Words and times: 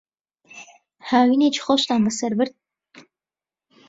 هاوینێکی 1.09 1.63
خۆشتان 1.65 2.01
بەسەر 2.05 2.31
برد؟ 2.39 2.53